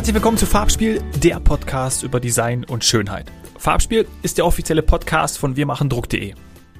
[0.00, 3.30] Herzlich willkommen zu Farbspiel, der Podcast über Design und Schönheit.
[3.58, 6.32] Farbspiel ist der offizielle Podcast von wirmachendruck.de.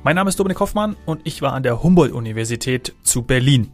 [0.02, 3.72] Mein Name ist Dominik Hoffmann und ich war an der Humboldt-Universität zu Berlin.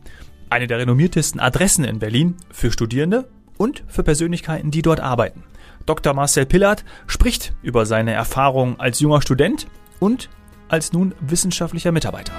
[0.50, 5.44] Eine der renommiertesten Adressen in Berlin für Studierende und für Persönlichkeiten, die dort arbeiten.
[5.86, 6.12] Dr.
[6.12, 9.68] Marcel Pillard spricht über seine Erfahrungen als junger Student
[10.00, 10.28] und
[10.66, 12.32] als nun wissenschaftlicher Mitarbeiter.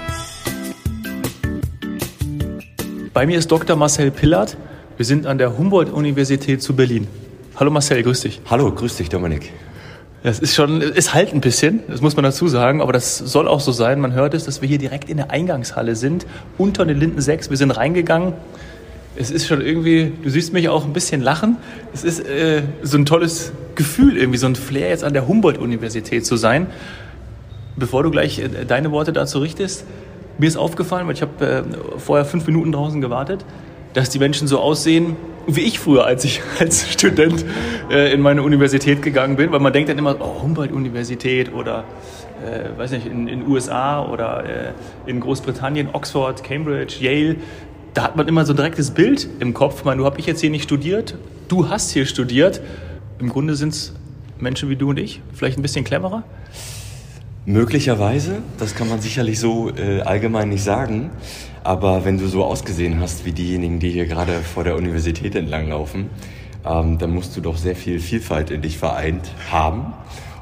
[3.14, 3.76] Bei mir ist Dr.
[3.76, 4.58] Marcel Pillard.
[4.98, 7.06] Wir sind an der Humboldt-Universität zu Berlin.
[7.54, 8.40] Hallo Marcel, grüß dich.
[8.50, 9.52] Hallo, grüß dich, Dominik.
[10.24, 13.46] Das ist schon, es halt ein bisschen, das muss man dazu sagen, aber das soll
[13.46, 14.00] auch so sein.
[14.00, 16.26] Man hört es, dass wir hier direkt in der Eingangshalle sind,
[16.58, 17.48] unter den Linden 6.
[17.48, 18.32] Wir sind reingegangen.
[19.14, 21.58] Es ist schon irgendwie, du siehst mich auch ein bisschen lachen.
[21.94, 26.26] Es ist äh, so ein tolles Gefühl, irgendwie so ein Flair, jetzt an der Humboldt-Universität
[26.26, 26.66] zu sein.
[27.76, 29.84] Bevor du gleich äh, deine Worte dazu richtest,
[30.38, 31.62] mir ist aufgefallen, weil ich habe äh,
[32.00, 33.44] vorher fünf Minuten draußen gewartet,
[33.94, 37.44] dass die Menschen so aussehen, wie ich früher, als ich als Student
[37.90, 41.84] äh, in meine Universität gegangen bin, weil man denkt dann immer, oh, Humboldt-Universität oder,
[42.44, 47.36] äh, weiß nicht, in den USA oder äh, in Großbritannien, Oxford, Cambridge, Yale.
[47.94, 49.84] Da hat man immer so ein direktes Bild im Kopf.
[49.84, 51.16] Meine, du habe ich jetzt hier nicht studiert,
[51.48, 52.60] du hast hier studiert.
[53.18, 53.94] Im Grunde sind es
[54.38, 56.22] Menschen wie du und ich, vielleicht ein bisschen cleverer.
[57.48, 61.08] Möglicherweise, das kann man sicherlich so äh, allgemein nicht sagen.
[61.64, 66.10] Aber wenn du so ausgesehen hast wie diejenigen, die hier gerade vor der Universität entlanglaufen,
[66.66, 69.94] ähm, dann musst du doch sehr viel Vielfalt in dich vereint haben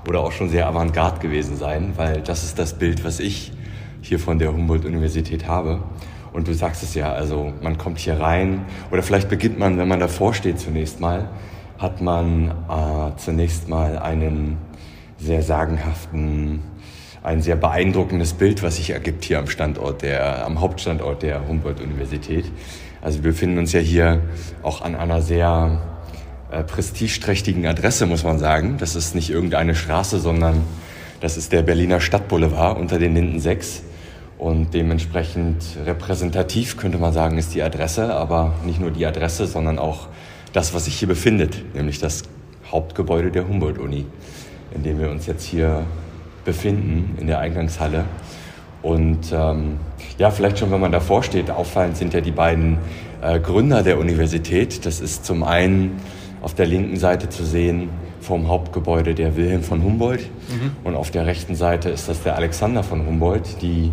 [0.09, 3.53] oder auch schon sehr avantgarde gewesen sein, weil das ist das Bild, was ich
[4.03, 5.85] hier von der Humboldt-Universität habe.
[6.33, 9.87] Und du sagst es ja, also man kommt hier rein oder vielleicht beginnt man, wenn
[9.87, 11.31] man davor steht zunächst mal,
[11.79, 14.59] hat man äh, zunächst mal einen
[15.19, 16.63] sehr sagenhaften
[17.27, 22.45] ein sehr beeindruckendes Bild, was sich ergibt hier am Standort der, am Hauptstandort der Humboldt-Universität.
[23.03, 24.21] Also wir befinden uns ja hier
[24.63, 25.81] auch an einer sehr
[26.53, 28.77] äh, prestigeträchtigen Adresse, muss man sagen.
[28.79, 30.63] Das ist nicht irgendeine Straße, sondern
[31.21, 33.83] das ist der Berliner Stadtboulevard unter den Linden 6.
[34.39, 39.81] Und dementsprechend repräsentativ könnte man sagen, ist die Adresse, aber nicht nur die Adresse, sondern
[39.81, 40.07] auch
[40.53, 42.23] das, was sich hier befindet, nämlich das
[42.71, 44.07] Hauptgebäude der Humboldt-Uni,
[44.77, 45.87] in dem wir uns jetzt hier
[46.47, 48.07] befinden in der Eingangshalle.
[48.81, 49.79] Und ähm,
[50.17, 52.79] ja, vielleicht schon, wenn man davor steht, auffallend sind ja die beiden
[53.21, 54.87] äh, Gründer der Universität.
[54.87, 56.01] Das ist zum einen
[56.41, 57.91] auf der linken Seite zu sehen
[58.21, 60.73] vom Hauptgebäude der Wilhelm von Humboldt mhm.
[60.85, 63.93] und auf der rechten Seite ist das der Alexander von Humboldt, die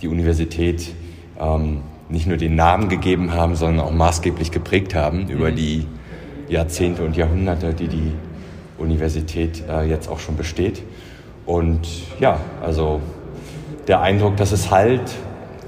[0.00, 0.92] die Universität
[1.40, 5.30] ähm, nicht nur den Namen gegeben haben, sondern auch maßgeblich geprägt haben mhm.
[5.30, 5.86] über die
[6.48, 8.12] Jahrzehnte und Jahrhunderte, die die
[8.78, 10.82] Universität äh, jetzt auch schon besteht.
[11.46, 11.86] Und
[12.20, 13.00] ja, also
[13.86, 15.02] der Eindruck, dass es halt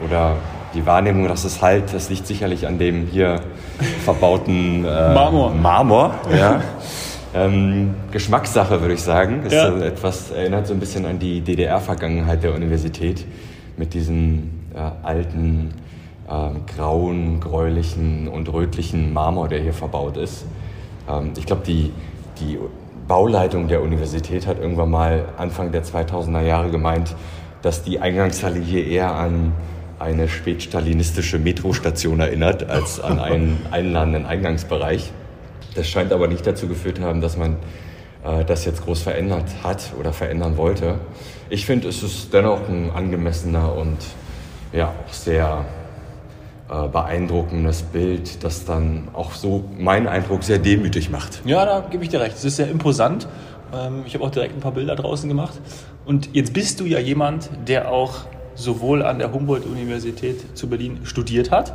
[0.04, 0.36] oder
[0.74, 3.40] die Wahrnehmung, dass es halt, das liegt sicherlich an dem hier
[4.04, 5.50] verbauten äh, Marmor.
[5.54, 6.60] Marmor ja.
[7.34, 9.40] ähm, Geschmackssache, würde ich sagen.
[9.44, 9.76] Das ja.
[9.78, 13.24] etwas erinnert so ein bisschen an die DDR-Vergangenheit der Universität
[13.76, 15.74] mit diesem äh, alten,
[16.28, 20.44] äh, grauen, gräulichen und rötlichen Marmor, der hier verbaut ist.
[21.08, 21.92] Ähm, ich glaube, die,
[22.40, 22.58] die
[23.08, 27.14] Bauleitung der Universität hat irgendwann mal Anfang der 2000er Jahre gemeint,
[27.62, 29.52] dass die Eingangshalle hier eher an
[29.98, 35.12] eine spätstalinistische Metrostation erinnert als an einen einladenden Eingangsbereich.
[35.74, 37.56] Das scheint aber nicht dazu geführt haben, dass man
[38.24, 40.98] äh, das jetzt groß verändert hat oder verändern wollte.
[41.48, 43.98] Ich finde, es ist dennoch ein angemessener und
[44.72, 45.64] ja auch sehr
[46.68, 51.42] äh, beeindruckendes Bild, das dann auch so meinen Eindruck sehr demütig macht.
[51.44, 52.36] Ja, da gebe ich dir recht.
[52.36, 53.28] Es ist sehr imposant.
[53.72, 55.60] Ähm, ich habe auch direkt ein paar Bilder draußen gemacht.
[56.04, 61.50] Und jetzt bist du ja jemand, der auch sowohl an der Humboldt-Universität zu Berlin studiert
[61.50, 61.74] hat,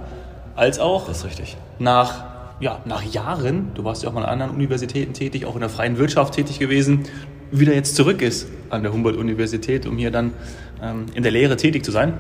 [0.56, 1.58] als auch das ist richtig.
[1.80, 2.26] nach,
[2.60, 5.70] ja, nach Jahren, du warst ja auch mal an anderen Universitäten tätig, auch in der
[5.70, 7.04] freien Wirtschaft tätig gewesen,
[7.52, 10.34] wieder jetzt zurück ist an der Humboldt-Universität, um hier dann
[10.82, 12.14] ähm, in der Lehre tätig zu sein.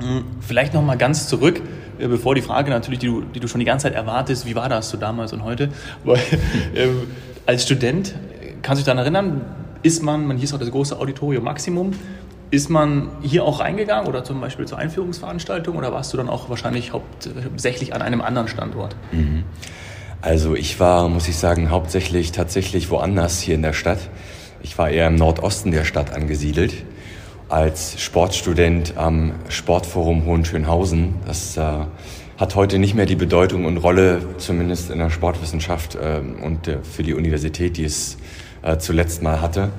[0.00, 1.60] Hm, vielleicht noch mal ganz zurück,
[1.98, 4.54] äh, bevor die Frage natürlich, die du, die du schon die ganze Zeit erwartest, wie
[4.54, 5.68] war das so damals und heute?
[6.04, 6.18] Weil,
[6.74, 6.88] äh,
[7.46, 8.14] als Student,
[8.62, 9.40] kannst du dich daran erinnern,
[9.82, 11.92] ist man, man hieß auch das große Auditorium Maximum,
[12.50, 16.48] ist man hier auch reingegangen oder zum Beispiel zur Einführungsveranstaltung oder warst du dann auch
[16.48, 18.96] wahrscheinlich hauptsächlich an einem anderen Standort?
[19.12, 19.44] Mhm.
[20.22, 23.98] Also ich war, muss ich sagen, hauptsächlich tatsächlich woanders hier in der Stadt.
[24.62, 26.72] Ich war eher im Nordosten der Stadt angesiedelt
[27.48, 31.14] als Sportstudent am Sportforum Hohenschönhausen.
[31.26, 31.62] Das äh,
[32.36, 36.78] hat heute nicht mehr die Bedeutung und Rolle, zumindest in der Sportwissenschaft äh, und äh,
[36.82, 38.16] für die Universität, die es
[38.62, 39.70] äh, zuletzt mal hatte.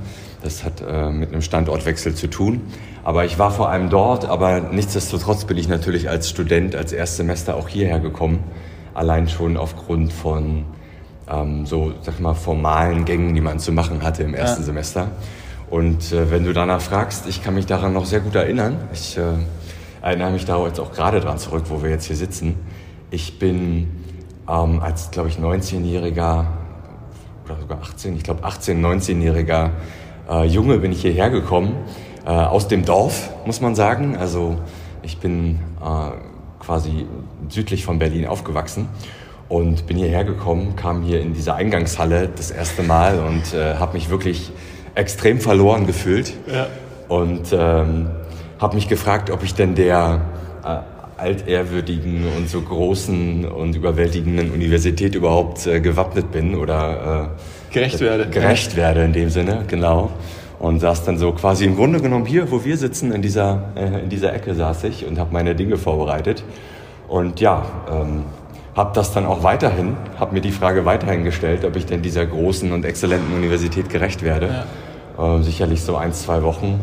[0.43, 2.61] Das hat äh, mit einem Standortwechsel zu tun.
[3.03, 7.55] Aber ich war vor allem dort, aber nichtsdestotrotz bin ich natürlich als Student, als Erstsemester
[7.55, 8.43] auch hierher gekommen.
[8.93, 10.65] Allein schon aufgrund von
[11.29, 14.65] ähm, so, sag mal, formalen Gängen, die man zu machen hatte im ersten ja.
[14.65, 15.07] Semester.
[15.69, 18.87] Und äh, wenn du danach fragst, ich kann mich daran noch sehr gut erinnern.
[18.93, 19.33] Ich äh,
[20.01, 22.55] erinnere mich da jetzt auch gerade dran zurück, wo wir jetzt hier sitzen.
[23.11, 23.89] Ich bin
[24.47, 26.45] ähm, als, glaube ich, 19-Jähriger
[27.45, 29.71] oder sogar 18, ich glaube 18, 19-Jähriger
[30.29, 31.75] äh, Junge bin ich hierher gekommen.
[32.25, 34.17] Äh, aus dem Dorf, muss man sagen.
[34.17, 34.57] Also
[35.03, 37.05] ich bin äh, quasi
[37.49, 38.89] südlich von Berlin aufgewachsen
[39.47, 43.93] und bin hierher gekommen, kam hier in diese Eingangshalle das erste Mal und äh, habe
[43.93, 44.51] mich wirklich
[44.95, 46.33] extrem verloren gefühlt.
[46.51, 46.67] Ja.
[47.07, 48.07] Und ähm,
[48.59, 50.21] habe mich gefragt, ob ich denn der
[50.63, 57.31] äh, altehrwürdigen und so großen und überwältigenden Universität überhaupt äh, gewappnet bin oder
[57.69, 58.27] äh, gerecht werde.
[58.29, 60.11] Gerecht werde in dem Sinne, genau.
[60.57, 64.03] Und saß dann so quasi im Grunde genommen hier, wo wir sitzen, in dieser, äh,
[64.03, 66.43] in dieser Ecke saß ich und habe meine Dinge vorbereitet.
[67.07, 68.23] Und ja, ähm,
[68.75, 72.25] habe das dann auch weiterhin, habe mir die Frage weiterhin gestellt, ob ich denn dieser
[72.25, 74.47] großen und exzellenten Universität gerecht werde.
[74.47, 74.65] Ja.
[75.17, 76.79] Äh, sicherlich so ein, zwei Wochen,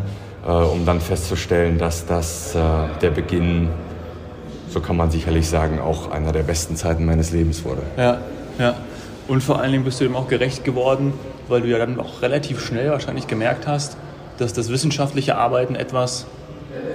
[0.46, 2.58] äh, um dann festzustellen, dass das äh,
[3.00, 3.69] der Beginn,
[4.69, 7.82] so kann man sicherlich sagen, auch einer der besten Zeiten meines Lebens wurde.
[7.96, 8.19] Ja,
[8.58, 8.75] ja.
[9.29, 11.12] Und vor allen Dingen bist du dem auch gerecht geworden,
[11.49, 13.96] weil du ja dann auch relativ schnell wahrscheinlich gemerkt hast,
[14.38, 16.26] dass das wissenschaftliche Arbeiten etwas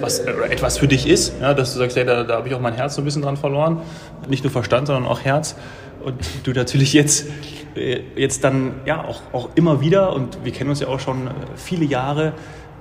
[0.00, 2.60] was etwas für dich ist, ja, dass du sagst, hey, da, da habe ich auch
[2.60, 3.80] mein Herz so ein bisschen dran verloren,
[4.28, 5.56] nicht nur Verstand, sondern auch Herz.
[6.04, 6.14] Und
[6.44, 7.26] du natürlich jetzt,
[8.16, 11.84] jetzt dann ja auch, auch immer wieder, und wir kennen uns ja auch schon viele
[11.84, 12.32] Jahre,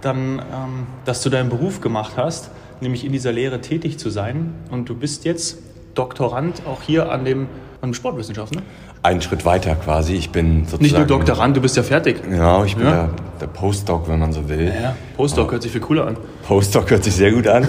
[0.02, 2.52] dann ähm, das zu deinem Beruf gemacht hast,
[2.82, 4.54] nämlich in dieser Lehre tätig zu sein.
[4.70, 5.60] Und du bist jetzt
[5.96, 7.48] Doktorand auch hier an dem,
[7.82, 8.60] an Sportwissenschaften.
[8.60, 8.66] Ne?
[9.04, 10.14] Einen Schritt weiter quasi.
[10.14, 10.84] Ich bin sozusagen.
[10.84, 12.22] Nicht nur Doktorand, du bist ja fertig.
[12.24, 12.92] Genau, ich bin ja.
[12.92, 13.10] der,
[13.42, 14.74] der, Postdoc, wenn man so will.
[14.82, 16.18] Ja, Postdoc hört sich viel cooler an.
[16.48, 17.68] Postdoc hört sich sehr gut an.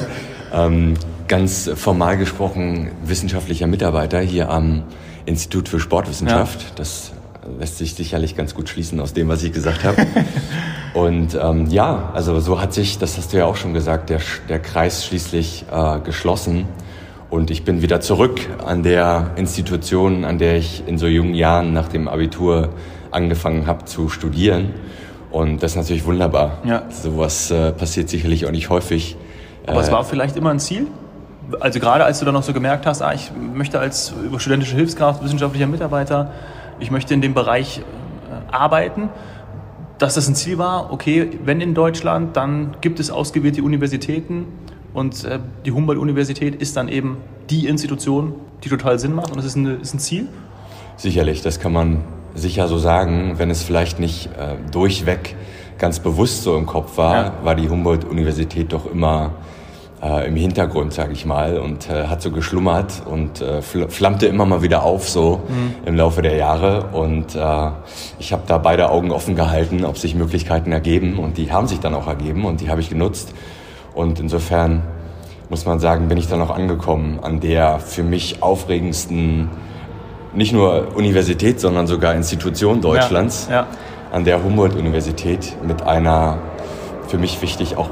[0.52, 0.94] ähm,
[1.28, 4.84] ganz formal gesprochen wissenschaftlicher Mitarbeiter hier am
[5.26, 6.62] Institut für Sportwissenschaft.
[6.62, 6.68] Ja.
[6.76, 7.12] Das
[7.58, 10.06] lässt sich sicherlich ganz gut schließen aus dem, was ich gesagt habe.
[10.94, 14.20] Und ähm, ja, also so hat sich, das hast du ja auch schon gesagt, der,
[14.48, 16.66] der Kreis schließlich äh, geschlossen.
[17.30, 21.72] Und ich bin wieder zurück an der Institution, an der ich in so jungen Jahren
[21.72, 22.70] nach dem Abitur
[23.10, 24.74] angefangen habe zu studieren.
[25.30, 26.58] Und das ist natürlich wunderbar.
[26.64, 26.84] Ja.
[26.90, 29.16] Sowas äh, passiert sicherlich auch nicht häufig.
[29.66, 30.86] Aber äh, es war vielleicht immer ein Ziel?
[31.60, 35.22] Also gerade als du dann noch so gemerkt hast, ah, ich möchte als studentische Hilfskraft,
[35.22, 36.32] wissenschaftlicher Mitarbeiter,
[36.80, 39.08] ich möchte in dem Bereich äh, arbeiten,
[39.98, 44.46] dass das ein Ziel war, okay, wenn in Deutschland, dann gibt es ausgewählte Universitäten,
[44.94, 47.18] und äh, die Humboldt-Universität ist dann eben
[47.50, 48.34] die Institution,
[48.64, 50.28] die total Sinn macht und das ist, eine, ist ein Ziel?
[50.96, 52.04] Sicherlich, das kann man
[52.34, 55.36] sicher so sagen, wenn es vielleicht nicht äh, durchweg
[55.78, 57.32] ganz bewusst so im Kopf war, ja.
[57.44, 59.34] war die Humboldt-Universität doch immer
[60.00, 64.62] im Hintergrund, sage ich mal, und äh, hat so geschlummert und äh, flammte immer mal
[64.62, 65.74] wieder auf so mhm.
[65.86, 66.90] im Laufe der Jahre.
[66.92, 67.70] Und äh,
[68.20, 71.18] ich habe da beide Augen offen gehalten, ob sich Möglichkeiten ergeben.
[71.18, 73.34] Und die haben sich dann auch ergeben und die habe ich genutzt.
[73.94, 74.82] Und insofern
[75.48, 79.48] muss man sagen, bin ich dann auch angekommen an der für mich aufregendsten,
[80.34, 83.66] nicht nur Universität, sondern sogar Institution Deutschlands, ja, ja.
[84.12, 86.38] an der Humboldt-Universität mit einer
[87.08, 87.88] für mich wichtig auch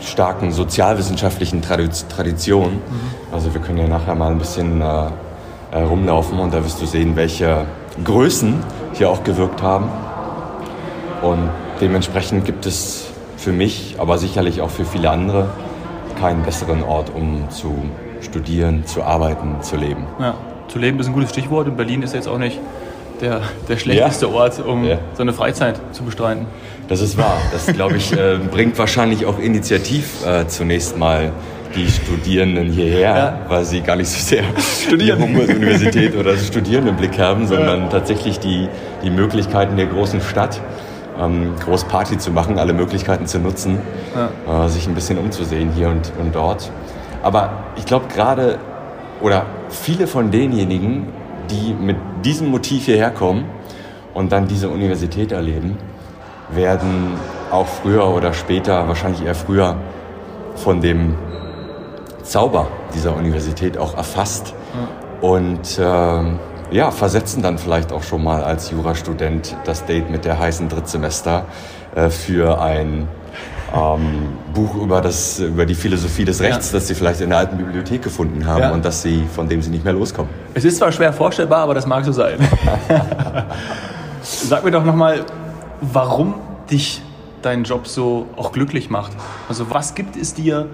[0.00, 2.74] starken sozialwissenschaftlichen Tradition.
[2.74, 2.80] Mhm.
[3.32, 4.84] Also wir können ja nachher mal ein bisschen äh,
[5.72, 7.66] äh, rumlaufen und da wirst du sehen, welche
[8.04, 8.62] Größen
[8.94, 9.88] hier auch gewirkt haben.
[11.22, 11.50] Und
[11.80, 15.48] dementsprechend gibt es für mich, aber sicherlich auch für viele andere,
[16.20, 17.74] keinen besseren Ort, um zu
[18.22, 20.06] studieren, zu arbeiten, zu leben.
[20.18, 20.34] Ja,
[20.68, 21.68] zu leben ist ein gutes Stichwort.
[21.68, 22.58] In Berlin ist jetzt auch nicht
[23.20, 24.32] der, der schlechteste ja.
[24.32, 24.98] Ort, um ja.
[25.14, 26.46] seine Freizeit zu bestreiten.
[26.88, 27.38] Das ist wahr.
[27.52, 31.32] Das, glaube ich, äh, bringt wahrscheinlich auch initiativ äh, zunächst mal
[31.74, 33.40] die Studierenden hierher, ja.
[33.48, 34.44] weil sie gar nicht so sehr
[34.86, 35.18] Studieren.
[35.18, 38.68] die Humboldt-Universität oder das Studieren im Blick haben, sondern tatsächlich die,
[39.02, 40.60] die Möglichkeiten der großen Stadt
[41.20, 43.78] ähm, groß Party zu machen, alle Möglichkeiten zu nutzen,
[44.14, 44.66] ja.
[44.66, 46.70] äh, sich ein bisschen umzusehen hier und, und dort.
[47.22, 48.58] Aber ich glaube gerade,
[49.20, 51.08] oder viele von denjenigen,
[51.50, 53.44] die mit diesem Motiv hierher kommen
[54.14, 55.78] und dann diese Universität erleben,
[56.50, 57.14] werden
[57.50, 59.76] auch früher oder später, wahrscheinlich eher früher,
[60.56, 61.16] von dem
[62.22, 64.54] Zauber dieser Universität auch erfasst.
[64.74, 65.28] Ja.
[65.28, 70.38] Und äh, ja, versetzen dann vielleicht auch schon mal als Jurastudent das Date mit der
[70.38, 71.44] heißen Drittsemester
[71.94, 73.08] äh, für ein
[73.74, 76.78] ähm, Buch über, das, über die Philosophie des Rechts, ja.
[76.78, 78.72] das sie vielleicht in der alten Bibliothek gefunden haben ja.
[78.72, 80.30] und das sie, von dem sie nicht mehr loskommen.
[80.54, 82.38] Es ist zwar schwer vorstellbar, aber das mag so sein.
[84.22, 85.24] Sag mir doch nochmal,
[85.80, 86.34] warum
[86.70, 87.02] dich
[87.42, 89.12] dein Job so auch glücklich macht.
[89.48, 90.66] Also was gibt es dir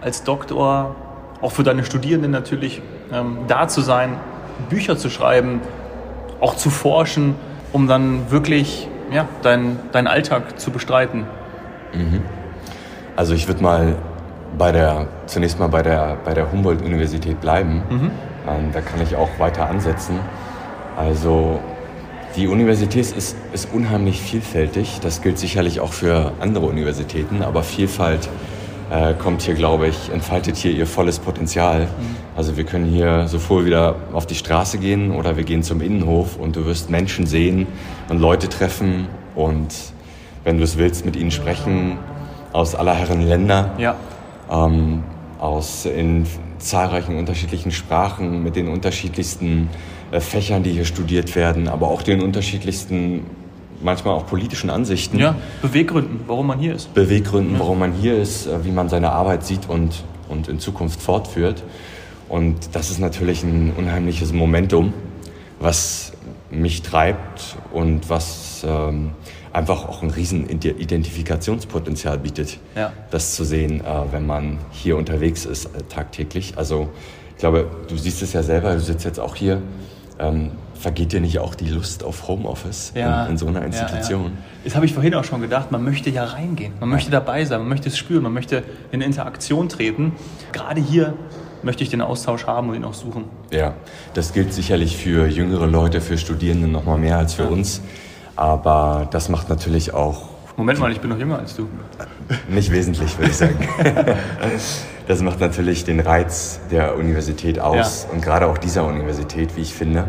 [0.00, 0.96] als Doktor,
[1.40, 4.16] auch für deine Studierenden natürlich, ähm, da zu sein,
[4.68, 5.60] Bücher zu schreiben,
[6.40, 7.34] auch zu forschen,
[7.72, 11.24] um dann wirklich ja, deinen dein Alltag zu bestreiten?
[11.92, 12.22] Mhm.
[13.16, 13.96] Also ich würde mal
[14.56, 17.82] bei der, zunächst mal bei der, bei der Humboldt-Universität bleiben.
[17.88, 18.10] Mhm.
[18.48, 20.18] Ähm, da kann ich auch weiter ansetzen.
[20.96, 21.60] Also
[22.38, 25.00] die Universität ist, ist unheimlich vielfältig.
[25.02, 28.28] Das gilt sicherlich auch für andere Universitäten, aber Vielfalt
[28.90, 31.80] äh, kommt hier, glaube ich, entfaltet hier ihr volles Potenzial.
[31.80, 31.88] Mhm.
[32.36, 36.36] Also wir können hier sowohl wieder auf die Straße gehen oder wir gehen zum Innenhof
[36.36, 37.66] und du wirst Menschen sehen
[38.08, 39.74] und Leute treffen und
[40.44, 41.98] wenn du es willst, mit ihnen sprechen
[42.52, 43.72] aus aller Herren Länder.
[43.78, 43.96] Ja.
[44.48, 45.02] Ähm,
[45.40, 46.26] aus in
[46.58, 49.68] zahlreichen unterschiedlichen Sprachen mit den unterschiedlichsten
[50.12, 53.26] Fächern, die hier studiert werden, aber auch den unterschiedlichsten,
[53.82, 55.18] manchmal auch politischen Ansichten.
[55.18, 56.92] Ja, Beweggründen, warum man hier ist.
[56.94, 57.60] Beweggründen, ja.
[57.60, 61.62] warum man hier ist, äh, wie man seine Arbeit sieht und, und in Zukunft fortführt.
[62.28, 64.92] Und das ist natürlich ein unheimliches Momentum,
[65.60, 66.12] was
[66.50, 69.12] mich treibt und was ähm,
[69.52, 72.92] einfach auch ein riesen Identifikationspotenzial bietet, ja.
[73.10, 76.54] das zu sehen, äh, wenn man hier unterwegs ist äh, tagtäglich.
[76.56, 76.88] Also
[77.32, 79.62] ich glaube, du siehst es ja selber, du sitzt jetzt auch hier.
[80.18, 83.24] Ähm, vergeht dir nicht auch die Lust auf Homeoffice ja.
[83.24, 84.22] in, in, so einer Institution?
[84.22, 84.34] Ja, ja.
[84.64, 85.70] Das habe ich vorhin auch schon gedacht.
[85.70, 89.00] Man möchte ja reingehen, man möchte dabei sein, man möchte es spüren, man möchte in
[89.00, 90.12] Interaktion treten.
[90.52, 91.14] Gerade hier
[91.62, 93.24] möchte ich den Austausch haben und ihn auch suchen.
[93.50, 93.74] Ja,
[94.14, 97.80] das gilt sicherlich für jüngere Leute, für Studierende noch mal mehr als für uns.
[98.36, 100.28] Aber das macht natürlich auch.
[100.56, 101.68] Moment mal, ich bin noch jünger als du.
[102.48, 103.56] Nicht wesentlich, würde ich sagen.
[105.08, 108.14] das macht natürlich den Reiz der Universität aus ja.
[108.14, 110.04] und gerade auch dieser Universität, wie ich finde.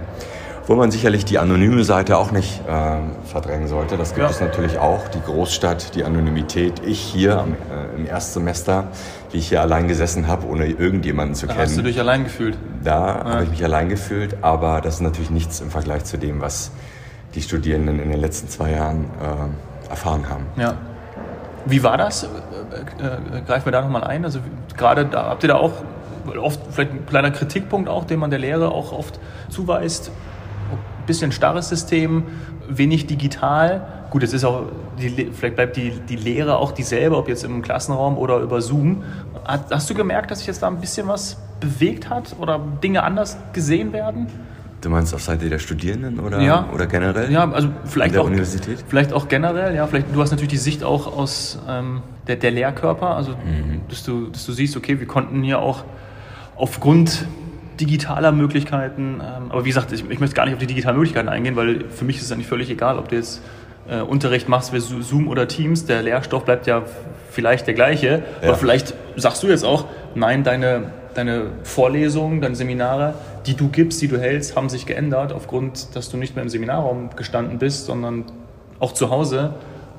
[0.67, 3.97] Wo man sicherlich die anonyme Seite auch nicht äh, verdrängen sollte.
[3.97, 4.29] Das gibt ja.
[4.29, 5.07] es natürlich auch.
[5.07, 6.73] Die Großstadt, die Anonymität.
[6.85, 8.89] Ich hier am, äh, im Erstsemester,
[9.31, 11.65] wie ich hier allein gesessen habe, ohne irgendjemanden zu da kennen.
[11.65, 12.55] Hast du dich allein gefühlt?
[12.83, 13.31] Da ja.
[13.31, 16.69] habe ich mich allein gefühlt, aber das ist natürlich nichts im Vergleich zu dem, was
[17.33, 20.45] die Studierenden in den letzten zwei Jahren äh, erfahren haben.
[20.55, 20.77] Ja.
[21.65, 22.23] Wie war das?
[22.23, 24.25] Äh, äh, greifen wir da nochmal ein.
[24.25, 24.39] Also
[24.77, 25.73] gerade da habt ihr da auch
[26.41, 30.11] oft vielleicht ein kleiner Kritikpunkt auch, den man der Lehre auch oft zuweist.
[30.71, 32.23] Ein bisschen starres System,
[32.67, 33.87] wenig digital.
[34.09, 34.63] Gut, es ist auch,
[34.99, 39.03] die, vielleicht bleibt die, die Lehre auch dieselbe, ob jetzt im Klassenraum oder über Zoom.
[39.45, 43.37] Hast du gemerkt, dass sich jetzt da ein bisschen was bewegt hat oder Dinge anders
[43.53, 44.27] gesehen werden?
[44.81, 46.69] Du meinst auf Seite der Studierenden oder, ja.
[46.74, 47.31] oder generell?
[47.31, 48.83] Ja, also vielleicht der auch, Universität?
[48.88, 49.88] Vielleicht auch generell, ja.
[49.88, 53.81] Vielleicht, du hast natürlich die Sicht auch aus ähm, der, der Lehrkörper, also mhm.
[53.89, 55.83] dass, du, dass du siehst, okay, wir konnten hier auch
[56.55, 57.25] aufgrund
[57.79, 61.29] digitaler Möglichkeiten, ähm, aber wie gesagt, ich, ich möchte gar nicht auf die digitalen Möglichkeiten
[61.29, 63.41] eingehen, weil für mich ist es eigentlich völlig egal, ob du jetzt
[63.89, 66.83] äh, Unterricht machst wie Zoom oder Teams, der Lehrstoff bleibt ja
[67.31, 68.50] vielleicht der gleiche, ja.
[68.50, 73.13] aber vielleicht sagst du jetzt auch, nein, deine, deine Vorlesungen, deine Seminare
[73.46, 76.50] die du gibst, die du hältst, haben sich geändert aufgrund, dass du nicht mehr im
[76.50, 78.25] Seminarraum gestanden bist, sondern
[78.79, 79.55] auch zu Hause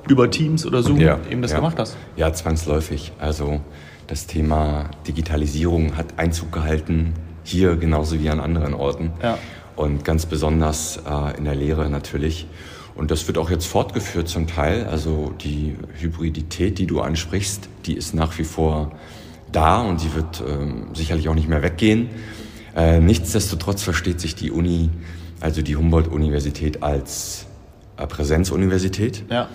[0.07, 1.57] über Teams oder Zoom ja, eben das ja.
[1.57, 1.95] gemacht hast.
[2.15, 3.11] Ja, zwangsläufig.
[3.19, 3.61] Also
[4.07, 9.11] das Thema Digitalisierung hat Einzug gehalten, hier genauso wie an anderen Orten.
[9.21, 9.37] Ja.
[9.75, 12.47] Und ganz besonders äh, in der Lehre natürlich.
[12.95, 14.85] Und das wird auch jetzt fortgeführt zum Teil.
[14.85, 18.91] Also die Hybridität, die du ansprichst, die ist nach wie vor
[19.51, 22.09] da und die wird ähm, sicherlich auch nicht mehr weggehen.
[22.75, 24.89] Äh, nichtsdestotrotz versteht sich die Uni,
[25.39, 27.45] also die Humboldt-Universität als
[27.97, 29.49] äh, Präsenzuniversität ja.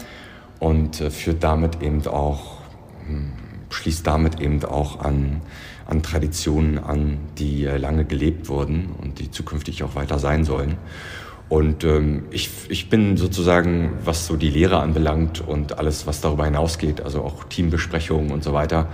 [0.61, 2.59] und äh, führt damit eben auch,
[3.07, 3.33] hm,
[3.71, 5.41] schließt damit eben auch an,
[5.87, 10.77] an Traditionen an, die äh, lange gelebt wurden und die zukünftig auch weiter sein sollen.
[11.49, 16.45] Und ähm, ich, ich bin sozusagen, was so die Lehre anbelangt und alles, was darüber
[16.45, 18.89] hinausgeht, also auch Teambesprechungen und so weiter,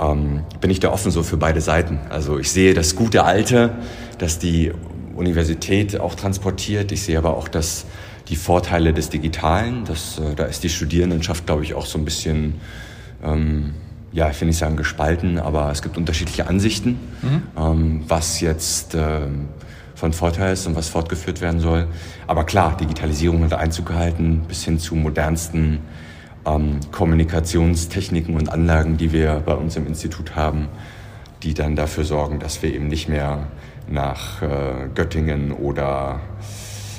[0.00, 1.98] ähm, bin ich da offen so für beide Seiten.
[2.10, 3.70] Also ich sehe das gute Alte,
[4.18, 4.72] das die
[5.14, 6.92] Universität auch transportiert.
[6.92, 7.86] Ich sehe aber auch das,
[8.28, 9.84] die Vorteile des Digitalen.
[9.84, 12.60] Das, äh, da ist die Studierendenschaft, glaube ich, auch so ein bisschen,
[13.24, 13.74] ähm,
[14.12, 17.42] ja, ich will nicht sagen gespalten, aber es gibt unterschiedliche Ansichten, mhm.
[17.56, 19.48] ähm, was jetzt ähm,
[19.94, 21.86] von Vorteil ist und was fortgeführt werden soll.
[22.26, 25.80] Aber klar, Digitalisierung hat Einzug gehalten bis hin zu modernsten
[26.46, 30.68] ähm, Kommunikationstechniken und Anlagen, die wir bei uns im Institut haben,
[31.42, 33.46] die dann dafür sorgen, dass wir eben nicht mehr
[33.88, 36.20] nach äh, Göttingen oder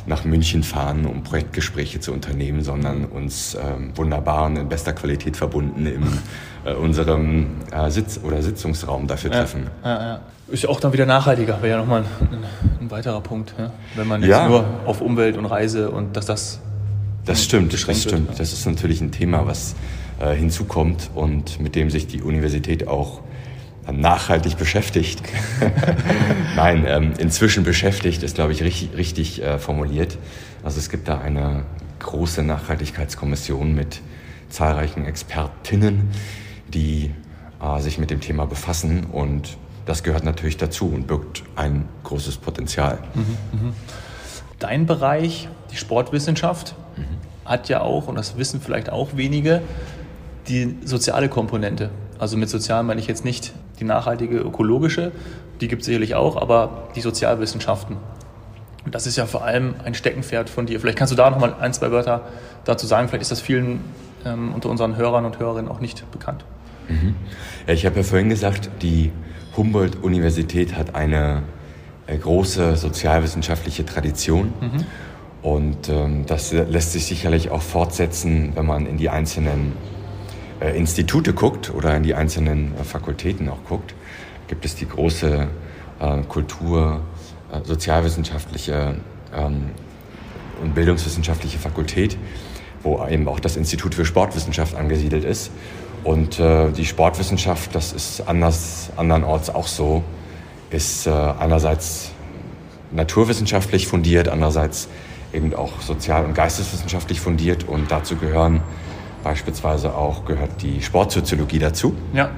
[0.06, 5.36] nach München fahren, um Projektgespräche zu unternehmen, sondern uns ähm, wunderbar und in bester Qualität
[5.36, 6.04] verbunden in
[6.66, 9.68] äh, unserem äh, Sitz- oder Sitzungsraum dafür treffen.
[9.84, 10.20] Ja, ja, ja.
[10.50, 12.46] Ist ja auch dann wieder nachhaltiger, wäre ja nochmal ein,
[12.80, 13.54] ein weiterer Punkt.
[13.96, 16.62] Wenn man jetzt nur auf Umwelt und Reise und dass das
[17.28, 18.40] das stimmt, das stimmt.
[18.40, 19.76] Das ist natürlich ein Thema, was
[20.20, 23.22] äh, hinzukommt und mit dem sich die Universität auch
[23.92, 25.22] nachhaltig beschäftigt.
[26.56, 30.18] Nein, ähm, inzwischen beschäftigt ist, glaube ich, richtig, richtig äh, formuliert.
[30.64, 31.64] Also es gibt da eine
[32.00, 34.02] große Nachhaltigkeitskommission mit
[34.50, 36.10] zahlreichen Expertinnen,
[36.68, 37.12] die
[37.62, 42.38] äh, sich mit dem Thema befassen und das gehört natürlich dazu und birgt ein großes
[42.38, 43.00] Potenzial.
[43.14, 43.74] Mhm, mh.
[44.60, 46.76] Dein Bereich, die Sportwissenschaft.
[47.48, 49.62] Hat ja auch, und das wissen vielleicht auch wenige,
[50.48, 51.90] die soziale Komponente.
[52.20, 55.12] Also mit sozial meine ich jetzt nicht die nachhaltige ökologische,
[55.62, 57.98] die gibt es sicherlich auch, aber die Sozialwissenschaften.
[58.86, 60.80] Und das ist ja vor allem ein Steckenpferd von dir.
[60.80, 62.22] Vielleicht kannst du da noch mal ein, zwei Wörter
[62.64, 63.10] dazu sagen.
[63.10, 63.82] Vielleicht ist das vielen
[64.26, 66.46] ähm, unter unseren Hörern und Hörerinnen auch nicht bekannt.
[66.88, 67.16] Mhm.
[67.68, 69.12] Ja, ich habe ja vorhin gesagt, die
[69.58, 71.44] Humboldt-Universität hat eine
[72.06, 74.54] äh, große sozialwissenschaftliche Tradition.
[74.62, 74.86] Mhm.
[75.42, 79.74] Und ähm, das lässt sich sicherlich auch fortsetzen, wenn man in die einzelnen
[80.60, 83.94] äh, Institute guckt oder in die einzelnen äh, Fakultäten auch guckt.
[84.48, 85.48] Gibt es die große
[86.00, 87.02] äh, Kultur,
[87.52, 88.96] äh, sozialwissenschaftliche
[89.36, 89.70] ähm,
[90.62, 92.18] und bildungswissenschaftliche Fakultät,
[92.82, 95.52] wo eben auch das Institut für Sportwissenschaft angesiedelt ist.
[96.04, 100.04] Und äh, die Sportwissenschaft, das ist anders, andernorts auch so,
[100.70, 102.12] ist äh, einerseits
[102.92, 104.88] naturwissenschaftlich fundiert, andererseits
[105.34, 108.62] eben auch sozial- und geisteswissenschaftlich fundiert und dazu gehören
[109.24, 111.96] beispielsweise auch gehört die Sportsoziologie dazu.
[112.14, 112.30] Ja.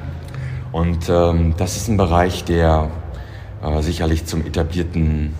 [0.71, 2.89] Und ähm, das ist ein Bereich, der
[3.63, 5.35] äh, sicherlich zum etablierten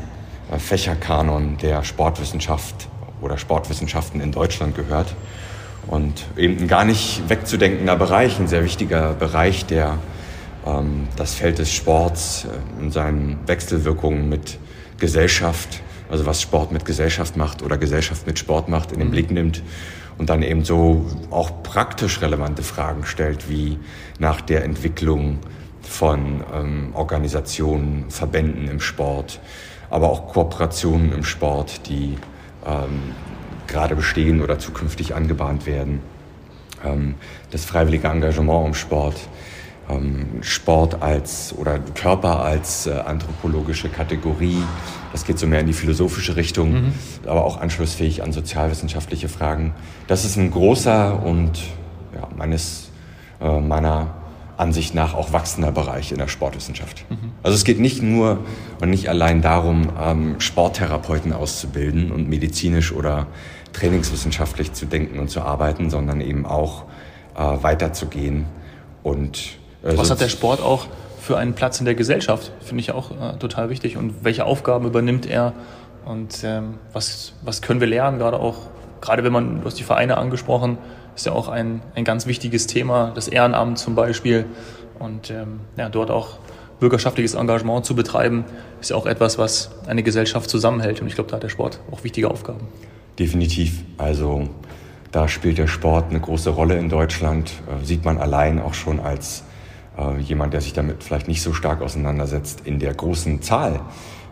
[0.52, 2.88] äh, Fächerkanon der Sportwissenschaft
[3.22, 5.16] oder Sportwissenschaften in Deutschland gehört.
[5.88, 9.98] Und eben ein gar nicht wegzudenkender Bereich, ein sehr wichtiger Bereich, der
[10.66, 14.58] ähm, das Feld des Sports äh, in seinen Wechselwirkungen mit
[15.00, 19.12] Gesellschaft, also was Sport mit Gesellschaft macht oder Gesellschaft mit Sport macht, in den.
[19.12, 19.62] Blick nimmt
[20.18, 23.78] und dann eben so auch praktisch relevante Fragen stellt, wie
[24.20, 25.40] nach der Entwicklung
[25.82, 29.40] von ähm, Organisationen, Verbänden im Sport,
[29.90, 32.18] aber auch Kooperationen im Sport, die
[32.66, 33.16] ähm,
[33.68, 36.02] gerade bestehen oder zukünftig angebahnt werden.
[36.84, 37.16] Ähm,
[37.52, 39.16] das freiwillige Engagement im Sport,
[39.90, 44.62] ähm, Sport als oder Körper als äh, anthropologische Kategorie.
[45.12, 46.94] Das geht so mehr in die philosophische Richtung, mhm.
[47.26, 49.74] aber auch anschlussfähig an sozialwissenschaftliche Fragen.
[50.08, 51.60] Das ist ein großer und
[52.14, 52.90] ja, meines,
[53.42, 54.16] äh, meiner
[54.58, 57.06] Ansicht nach auch wachsender Bereich in der Sportwissenschaft.
[57.10, 57.32] Mhm.
[57.44, 58.40] Also es geht nicht nur
[58.82, 63.28] und nicht allein darum, ähm, Sporttherapeuten auszubilden und medizinisch oder
[63.74, 66.84] trainingswissenschaftlich zu denken und zu arbeiten, sondern eben auch
[67.36, 68.46] äh, weiterzugehen.
[69.02, 70.88] Und, äh, Was hat der Sport auch
[71.20, 72.52] für einen Platz in der Gesellschaft?
[72.62, 73.98] Finde ich auch äh, total wichtig.
[73.98, 75.54] Und welche Aufgaben übernimmt er?
[76.06, 78.58] Und ähm, was, was können wir lernen, gerade auch,
[79.02, 80.78] gerade wenn man, du hast die Vereine angesprochen,
[81.16, 84.46] ist ja auch ein, ein ganz wichtiges Thema, das Ehrenamt zum Beispiel.
[84.98, 86.40] Und ähm, ja, dort auch
[86.80, 88.46] bürgerschaftliches Engagement zu betreiben,
[88.80, 91.02] ist ja auch etwas, was eine Gesellschaft zusammenhält.
[91.02, 92.68] Und ich glaube, da hat der Sport auch wichtige Aufgaben.
[93.18, 93.84] Definitiv.
[93.98, 94.50] Also
[95.12, 97.52] da spielt der Sport eine große Rolle in Deutschland.
[97.68, 99.44] Äh, sieht man allein auch schon als
[100.00, 103.82] äh, jemand, der sich damit vielleicht nicht so stark auseinandersetzt, in der großen Zahl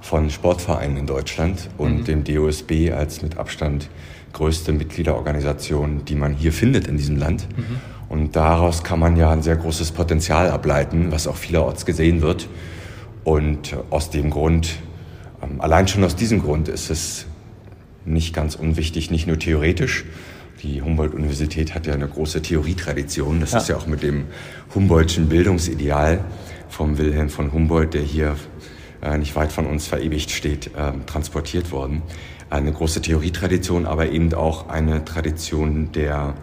[0.01, 2.03] von Sportvereinen in Deutschland und mhm.
[2.05, 3.89] dem DOSB als mit Abstand
[4.33, 7.47] größte Mitgliederorganisation, die man hier findet in diesem Land.
[7.57, 7.63] Mhm.
[8.09, 12.47] Und daraus kann man ja ein sehr großes Potenzial ableiten, was auch vielerorts gesehen wird.
[13.23, 14.75] Und aus dem Grund,
[15.43, 17.25] ähm, allein schon aus diesem Grund ist es
[18.05, 20.05] nicht ganz unwichtig, nicht nur theoretisch.
[20.63, 23.39] Die Humboldt-Universität hat ja eine große Theorietradition.
[23.39, 23.59] Das ja.
[23.59, 24.25] ist ja auch mit dem
[24.73, 26.23] Humboldtschen Bildungsideal
[26.69, 28.35] vom Wilhelm von Humboldt, der hier
[29.01, 32.01] äh, nicht weit von uns verewigt steht, äh, transportiert worden
[32.49, 36.35] eine große Theorietradition, aber eben auch eine Tradition der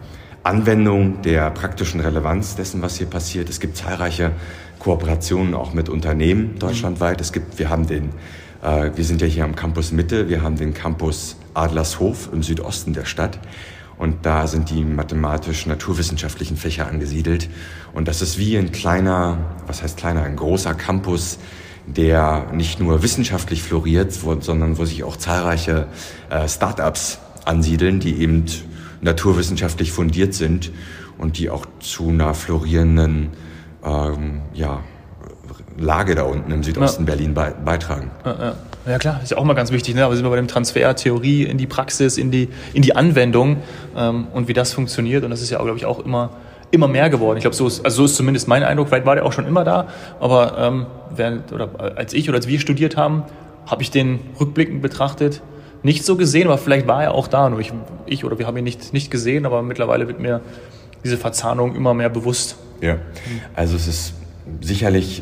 [0.43, 3.49] Anwendung, der praktischen Relevanz dessen, was hier passiert.
[3.49, 4.31] Es gibt zahlreiche
[4.77, 7.19] Kooperationen auch mit Unternehmen deutschlandweit.
[7.21, 8.09] Es gibt, wir haben den,
[8.61, 12.93] äh, wir sind ja hier am Campus Mitte, wir haben den Campus Adlershof im Südosten
[12.93, 13.39] der Stadt.
[13.97, 17.49] Und da sind die mathematisch-naturwissenschaftlichen Fächer angesiedelt.
[17.93, 21.39] Und das ist wie ein kleiner, was heißt kleiner, ein großer Campus
[21.87, 25.87] der nicht nur wissenschaftlich floriert, sondern wo sich auch zahlreiche
[26.29, 28.45] äh, Start-ups ansiedeln, die eben
[29.01, 30.71] naturwissenschaftlich fundiert sind
[31.17, 33.29] und die auch zu einer florierenden
[33.83, 34.81] ähm, ja,
[35.77, 37.05] Lage da unten im Südosten ja.
[37.05, 38.09] Berlin be beitragen.
[38.25, 38.97] Ja, ja.
[38.97, 39.95] klar, ist ja auch mal ganz wichtig.
[39.95, 40.05] Ne?
[40.05, 43.57] Aber sind wir bei dem Transfer Theorie in die Praxis, in die, in die Anwendung
[43.95, 45.23] ähm, und wie das funktioniert.
[45.23, 46.31] Und das ist ja, glaube ich, auch immer
[46.71, 47.37] immer mehr geworden.
[47.37, 48.89] Ich glaube, so ist, also so ist zumindest mein Eindruck.
[48.89, 49.87] Vielleicht war der auch schon immer da,
[50.19, 53.23] aber ähm, während, oder als ich oder als wir studiert haben,
[53.65, 55.41] habe ich den rückblickend betrachtet
[55.85, 57.47] nicht so gesehen, aber vielleicht war er auch da.
[57.47, 57.71] Nur ich,
[58.07, 60.41] ich oder wir haben ihn nicht, nicht gesehen, aber mittlerweile wird mir
[61.03, 62.57] diese Verzahnung immer mehr bewusst.
[62.81, 62.97] Ja,
[63.53, 64.13] also es ist
[64.61, 65.21] sicherlich.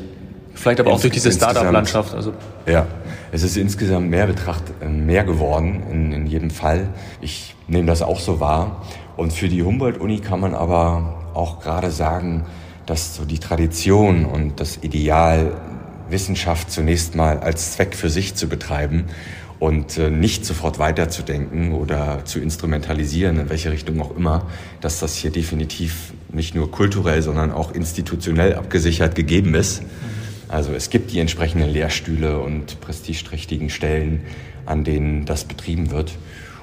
[0.54, 2.15] Vielleicht aber auch durch diese Startup-Landschaft.
[2.15, 2.32] Also.
[2.65, 2.88] Ja,
[3.34, 6.89] es ist insgesamt mehr Betracht, äh, mehr geworden in, in jedem Fall.
[7.19, 8.86] Ich nehme das auch so wahr.
[9.17, 12.46] Und für die Humboldt-Uni kann man aber auch gerade sagen,
[12.86, 15.52] dass so die Tradition und das Ideal,
[16.10, 19.06] Wissenschaft zunächst mal als Zweck für sich zu betreiben
[19.58, 24.46] und äh, nicht sofort weiterzudenken oder zu instrumentalisieren, in welche Richtung auch immer,
[24.80, 29.82] dass das hier definitiv nicht nur kulturell, sondern auch institutionell abgesichert gegeben ist.
[30.54, 34.22] Also es gibt die entsprechenden Lehrstühle und prestigeträchtigen Stellen,
[34.68, 36.12] an denen das betrieben wird.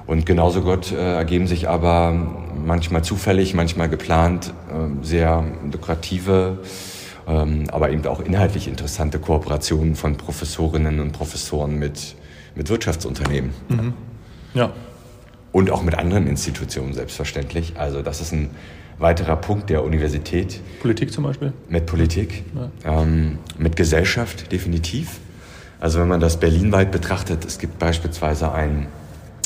[0.07, 6.59] Und genauso Gott äh, ergeben sich aber manchmal zufällig, manchmal geplant äh, sehr lukrative,
[7.27, 12.15] ähm, aber eben auch inhaltlich interessante Kooperationen von Professorinnen und Professoren mit,
[12.55, 13.51] mit Wirtschaftsunternehmen.
[13.67, 13.93] Mhm.
[14.53, 14.71] Ja.
[15.51, 17.73] Und auch mit anderen Institutionen selbstverständlich.
[17.75, 18.51] Also das ist ein
[18.99, 20.61] weiterer Punkt der Universität.
[20.81, 21.53] Politik zum Beispiel?
[21.69, 23.01] Mit Politik, ja.
[23.01, 25.19] ähm, mit Gesellschaft definitiv.
[25.79, 28.87] Also wenn man das berlinweit betrachtet, es gibt beispielsweise ein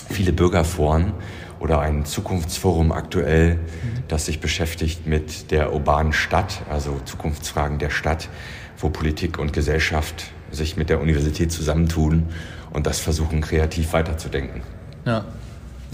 [0.09, 1.13] viele Bürgerforen
[1.59, 3.59] oder ein Zukunftsforum aktuell, mhm.
[4.07, 8.29] das sich beschäftigt mit der urbanen Stadt, also Zukunftsfragen der Stadt,
[8.77, 12.27] wo Politik und Gesellschaft sich mit der Universität zusammentun
[12.71, 14.61] und das versuchen kreativ weiterzudenken.
[15.05, 15.25] Ja.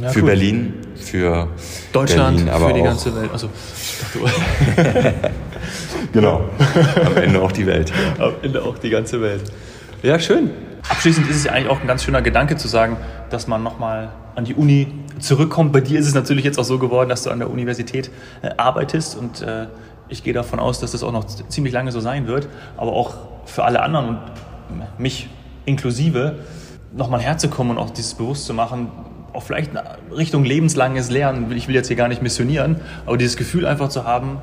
[0.02, 0.30] Ja, für gut.
[0.30, 1.48] Berlin, für
[1.94, 3.30] Deutschland, Berlin, aber für die ganze Welt.
[3.32, 5.14] Also, ich dachte,
[6.12, 6.42] genau.
[7.06, 7.92] Am Ende auch die Welt.
[8.18, 9.44] Am Ende auch die ganze Welt.
[10.02, 10.50] Ja, schön.
[10.90, 12.98] Abschließend ist es ja eigentlich auch ein ganz schöner Gedanke zu sagen,
[13.30, 14.88] dass man nochmal an die Uni
[15.20, 15.72] zurückkommt.
[15.72, 18.10] Bei dir ist es natürlich jetzt auch so geworden, dass du an der Universität
[18.42, 19.68] äh, arbeitest und äh,
[20.10, 22.48] ich gehe davon aus, dass das auch noch ziemlich lange so sein wird.
[22.76, 24.20] Aber auch für alle anderen und
[24.98, 25.30] mich
[25.66, 26.40] inklusive
[26.94, 28.92] nochmal herzukommen und auch dieses bewusst zu machen,
[29.34, 29.72] auch vielleicht
[30.16, 31.52] Richtung lebenslanges Lernen.
[31.56, 34.42] Ich will jetzt hier gar nicht missionieren, aber dieses Gefühl einfach zu haben,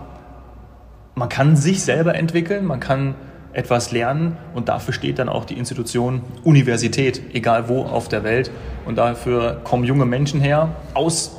[1.14, 3.14] man kann sich selber entwickeln, man kann
[3.53, 8.51] etwas lernen und dafür steht dann auch die Institution Universität, egal wo auf der Welt.
[8.87, 11.37] Und dafür kommen junge Menschen her aus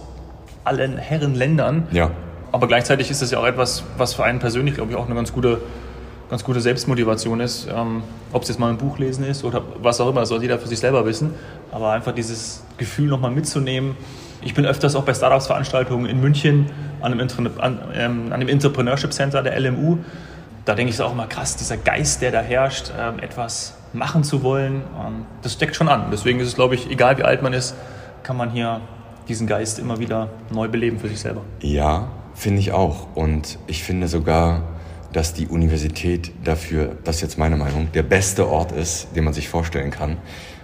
[0.65, 1.88] allen Herrenländern.
[1.91, 2.12] Ja.
[2.51, 5.15] Aber gleichzeitig ist das ja auch etwas, was für einen persönlich, glaube ich, auch eine
[5.15, 5.62] ganz gute,
[6.29, 7.69] ganz gute Selbstmotivation ist.
[7.73, 8.01] Ähm,
[8.33, 10.59] Ob es jetzt mal ein Buch lesen ist oder was auch immer, das soll jeder
[10.59, 11.33] für sich selber wissen.
[11.71, 13.95] Aber einfach dieses Gefühl nochmal mitzunehmen.
[14.41, 16.67] Ich bin öfters auch bei Startups-Veranstaltungen in München
[17.01, 17.27] an einem,
[17.60, 19.99] an, ähm, an einem Entrepreneurship Center der LMU
[20.69, 24.43] da denke ich auch immer krass, dieser Geist, der da herrscht, ähm, etwas machen zu
[24.43, 26.12] wollen, ähm, das steckt schon an.
[26.12, 27.73] Deswegen ist es, glaube ich, egal wie alt man ist,
[28.21, 28.79] kann man hier
[29.27, 31.41] diesen Geist immer wieder neu beleben für sich selber.
[31.62, 33.15] Ja, finde ich auch.
[33.15, 34.62] Und ich finde sogar,
[35.13, 39.33] dass die Universität dafür, das ist jetzt meine Meinung, der beste Ort ist, den man
[39.33, 40.17] sich vorstellen kann.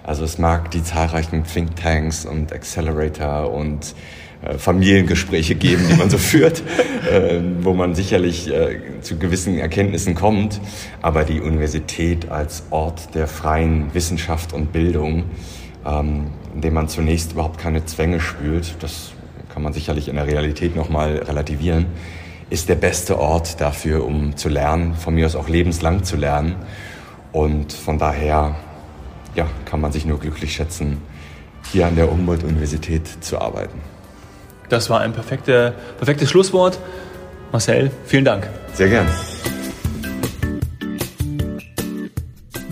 [0.03, 3.95] Also es mag die zahlreichen Thinktanks und Accelerator und
[4.43, 6.61] äh, Familiengespräche geben, die man so führt,
[7.11, 10.61] äh, wo man sicherlich äh, zu gewissen Erkenntnissen kommt.
[11.01, 15.23] Aber die Universität als Ort der freien Wissenschaft und Bildung,
[15.85, 19.11] ähm, in dem man zunächst überhaupt keine Zwänge spült, das
[19.53, 21.87] kann man sicherlich in der Realität nochmal relativieren,
[22.49, 26.55] ist der beste Ort dafür, um zu lernen, von mir aus auch lebenslang zu lernen.
[27.31, 28.55] Und von daher
[29.35, 31.01] ja, kann man sich nur glücklich schätzen,
[31.71, 33.81] hier an der Humboldt-Universität zu arbeiten.
[34.69, 36.79] Das war ein perfekte, perfektes Schlusswort.
[37.51, 38.47] Marcel, vielen Dank.
[38.73, 39.07] Sehr gern.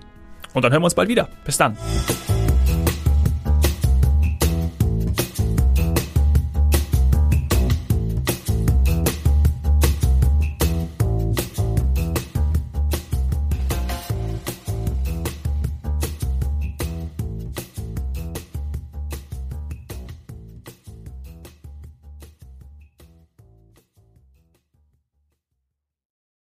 [0.52, 1.30] Und dann hören wir uns bald wieder.
[1.46, 1.78] Bis dann.